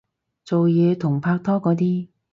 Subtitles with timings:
[0.43, 2.07] 做嘢同拍拖嗰啲